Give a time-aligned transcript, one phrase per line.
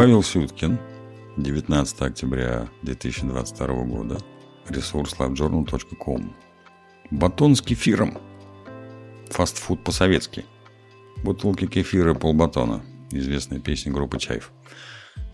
[0.00, 0.78] Павел Сюткин,
[1.36, 4.16] 19 октября 2022 года,
[4.66, 6.34] ресурс livejournal.com.
[7.10, 8.16] Батон с кефиром.
[9.28, 10.46] Фастфуд по-советски.
[11.22, 12.82] Бутылки кефира полбатона.
[13.10, 14.52] Известная песня группы Чайф.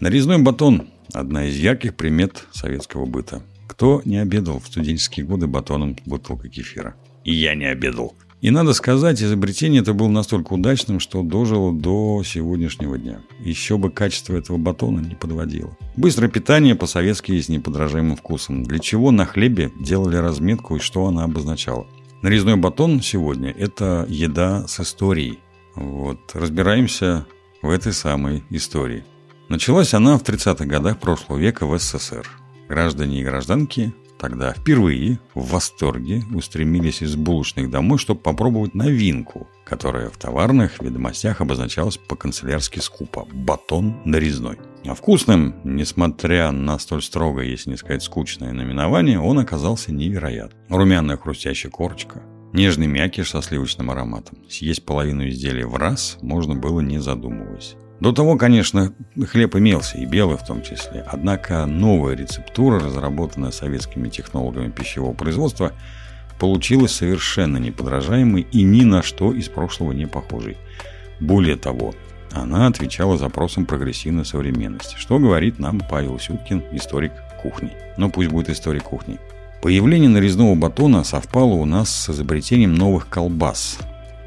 [0.00, 3.42] Нарезной батон– одна из ярких примет советского быта.
[3.68, 6.96] Кто не обедал в студенческие годы батоном с бутылкой кефира?
[7.22, 8.16] И я не обедал.
[8.44, 13.22] И надо сказать, изобретение это было настолько удачным, что дожило до сегодняшнего дня.
[13.40, 15.74] Еще бы качество этого батона не подводило.
[15.96, 18.64] Быстрое питание по-советски с неподражаемым вкусом.
[18.64, 21.86] Для чего на хлебе делали разметку и что она обозначала?
[22.20, 25.38] Нарезной батон сегодня– это еда с историей.
[25.74, 27.24] Вот, разбираемся
[27.62, 29.04] в этой самой истории.
[29.48, 32.28] Началась она в 30-х годах прошлого века в СССР.
[32.68, 40.08] Граждане и гражданки тогда впервые в восторге устремились из булочных домой, чтобы попробовать новинку, которая
[40.08, 44.56] в товарных ведомостях обозначалась по-канцелярски скупо– батон нарезной.
[44.86, 50.58] А вкусным, несмотря на столь строгое, если не сказать скучное наименование, он оказался невероятным.
[50.70, 52.22] Румяная хрустящая корочка,
[52.54, 54.38] нежный мякиш со сливочным ароматом.
[54.48, 57.76] Съесть половину изделия в раз можно было не задумываясь.
[58.00, 58.92] До того, конечно,
[59.30, 61.04] хлеб имелся, и белый в том числе.
[61.06, 65.72] Однако новая рецептура, разработанная советскими технологами пищевого производства,
[66.38, 70.56] получилась совершенно неподражаемой и ни на что из прошлого не похожей.
[71.20, 71.94] Более того,
[72.32, 77.70] она отвечала запросам прогрессивной современности, что говорит нам Павел Сюткин, историк кухни.
[77.96, 79.20] Но пусть будет историк кухни.
[79.62, 83.78] Появление нарезного батона совпало у нас с изобретением новых колбас,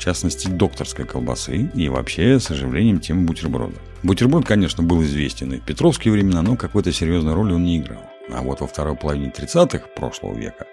[0.00, 3.74] в частности докторской колбасы и вообще с оживлением темы бутерброда.
[4.02, 8.00] Бутерброд, конечно, был известен и в петровские времена, но какой-то серьезной роли он не играл.
[8.32, 10.64] А вот во второй половине 30-х прошлого века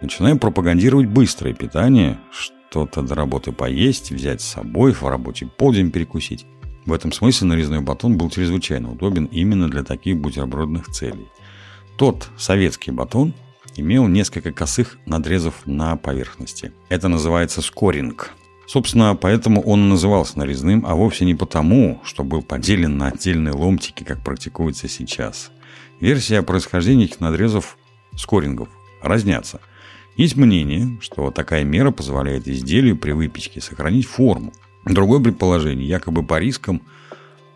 [0.00, 6.44] начинаем пропагандировать быстрое питание, что-то до работы поесть, взять с собой, в рабочий полдень перекусить.
[6.86, 11.28] В этом смысле нарезной батон был чрезвычайно удобен именно для таких бутербродных целей.
[11.96, 13.32] Тот советский батон
[13.76, 16.72] имел несколько косых надрезов на поверхности.
[16.88, 18.34] Это называется скоринг.
[18.66, 24.02] Собственно, поэтому он назывался нарезным, а вовсе не потому, что был поделен на отдельные ломтики,
[24.02, 25.52] как практикуется сейчас.
[26.00, 27.78] Версия о происхождении этих надрезов
[28.16, 28.68] скорингов
[29.00, 29.60] разнятся.
[30.16, 34.52] Есть мнение, что такая мера позволяет изделию при выпечке сохранить форму.
[34.84, 36.82] Другое предположение, якобы по рискам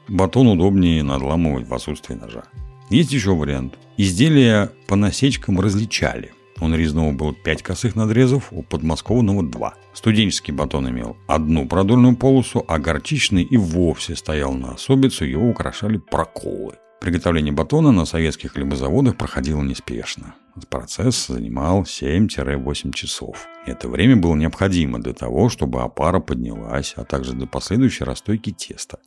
[0.07, 2.45] батон удобнее надламывать в отсутствии ножа.
[2.89, 3.75] Есть еще вариант.
[3.97, 9.75] Изделия по насечкам различали– у нарезного было 5 косых надрезов, у подмосковного 2.
[9.95, 15.99] Студенческий батон имел одну продольную полосу, а горчичный и вовсе стоял на особицу, его украшали
[15.99, 16.75] проколы.
[17.01, 20.35] Приготовление батона на советских хлебозаводах проходило неспешно.
[20.69, 23.47] Процесс занимал 7-8 часов.
[23.67, 28.99] Это время было необходимо для того, чтобы опара поднялась, а также для последующей расстойки теста.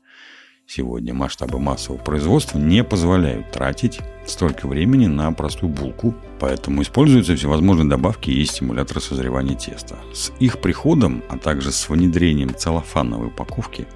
[0.66, 7.90] Сегодня масштабы массового производства не позволяют тратить столько времени на простую булку, поэтому используются всевозможные
[7.90, 9.98] добавки и стимуляторы созревания теста.
[10.14, 13.88] С их приходом, а также с внедрением целлофановой упаковки,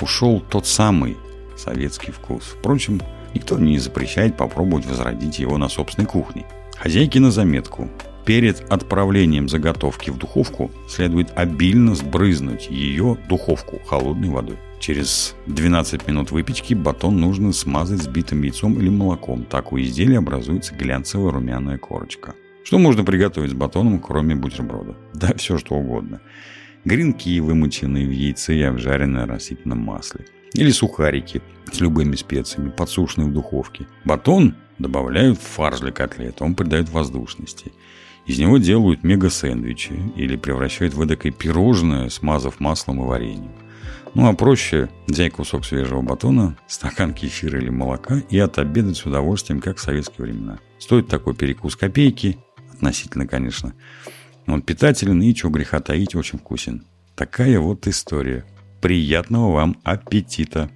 [0.00, 1.16] ушел тот самый
[1.56, 2.54] советский вкус.
[2.58, 3.00] Впрочем,
[3.34, 6.46] никто не запрещает попробовать возродить его на собственной кухне.
[6.76, 7.90] Хозяйки на заметку.
[8.24, 14.56] Перед отправлением заготовки в духовку следует обильно сбрызнуть ее духовку холодной водой.
[14.80, 19.44] Через 12 минут выпечки батон нужно смазать сбитым яйцом или молоком.
[19.44, 22.34] Так у изделия образуется глянцевая румяная корочка.
[22.64, 24.96] Что можно приготовить с батоном, кроме бутерброда?
[25.12, 26.22] Да, все что угодно.
[26.86, 30.24] Гренки, вымоченные в яйце и обжаренные на растительном масле.
[30.54, 33.86] Или сухарики с любыми специями, подсушенные в духовке.
[34.04, 37.72] Батон добавляют в фарш для котлет, он придает воздушности.
[38.26, 43.52] Из него делают мега-сэндвичи или превращают в эдакое пирожное, смазав маслом и вареньем.
[44.14, 49.60] Ну а проще взять кусок свежего батона, стакан кефира или молока и отобедать с удовольствием,
[49.60, 50.58] как в советские времена.
[50.78, 52.38] Стоит такой перекус копейки,
[52.72, 53.74] относительно, конечно.
[54.46, 56.84] Он питателен и, чего греха таить, очень вкусен.
[57.16, 58.44] Такая вот история.
[58.80, 60.70] Приятного вам аппетита!